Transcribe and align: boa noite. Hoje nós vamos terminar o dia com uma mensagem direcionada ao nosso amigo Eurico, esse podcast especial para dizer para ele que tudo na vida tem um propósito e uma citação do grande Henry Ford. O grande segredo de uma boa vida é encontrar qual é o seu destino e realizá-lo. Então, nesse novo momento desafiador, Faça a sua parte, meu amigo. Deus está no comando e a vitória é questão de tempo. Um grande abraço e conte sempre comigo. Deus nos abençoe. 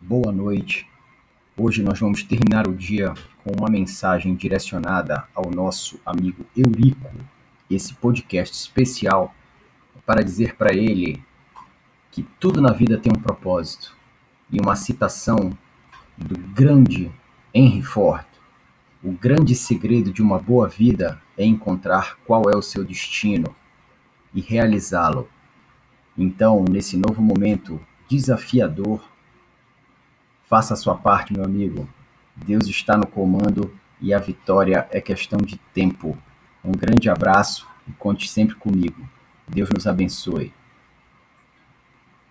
boa 0.00 0.32
noite. 0.32 0.88
Hoje 1.54 1.82
nós 1.82 2.00
vamos 2.00 2.22
terminar 2.22 2.66
o 2.66 2.74
dia 2.74 3.12
com 3.44 3.52
uma 3.58 3.68
mensagem 3.68 4.34
direcionada 4.34 5.28
ao 5.34 5.50
nosso 5.50 6.00
amigo 6.06 6.46
Eurico, 6.56 7.10
esse 7.70 7.92
podcast 7.92 8.56
especial 8.56 9.34
para 10.06 10.24
dizer 10.24 10.56
para 10.56 10.74
ele 10.74 11.22
que 12.10 12.22
tudo 12.40 12.62
na 12.62 12.72
vida 12.72 12.96
tem 12.96 13.12
um 13.14 13.20
propósito 13.20 13.94
e 14.50 14.58
uma 14.58 14.74
citação 14.74 15.52
do 16.16 16.38
grande 16.54 17.12
Henry 17.52 17.82
Ford. 17.82 18.24
O 19.04 19.12
grande 19.12 19.54
segredo 19.54 20.10
de 20.10 20.22
uma 20.22 20.38
boa 20.38 20.66
vida 20.66 21.20
é 21.36 21.44
encontrar 21.44 22.16
qual 22.26 22.44
é 22.50 22.56
o 22.56 22.62
seu 22.62 22.84
destino 22.84 23.54
e 24.34 24.40
realizá-lo. 24.40 25.28
Então, 26.16 26.64
nesse 26.64 26.96
novo 26.96 27.20
momento 27.20 27.78
desafiador, 28.08 29.09
Faça 30.50 30.74
a 30.74 30.76
sua 30.76 30.96
parte, 30.96 31.32
meu 31.32 31.44
amigo. 31.44 31.88
Deus 32.34 32.66
está 32.66 32.96
no 32.96 33.06
comando 33.06 33.72
e 34.00 34.12
a 34.12 34.18
vitória 34.18 34.88
é 34.90 35.00
questão 35.00 35.38
de 35.38 35.56
tempo. 35.72 36.18
Um 36.64 36.72
grande 36.72 37.08
abraço 37.08 37.68
e 37.86 37.92
conte 37.92 38.28
sempre 38.28 38.56
comigo. 38.56 39.08
Deus 39.46 39.70
nos 39.72 39.86
abençoe. 39.86 40.52